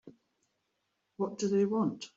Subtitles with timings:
[1.17, 2.09] What do they want?